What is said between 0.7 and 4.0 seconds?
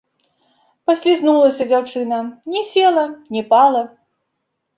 Паслізнулася дзяўчына, ні села, ні пала.